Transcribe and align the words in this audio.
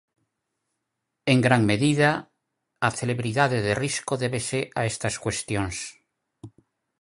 En 1.31 1.39
gran 1.45 1.63
medida 1.71 2.09
a 2.87 2.89
celebridade 2.99 3.57
de 3.65 3.73
Risco 3.83 4.13
débese 4.23 4.59
a 4.79 4.81
estas 4.91 5.15
cuestións. 5.23 5.77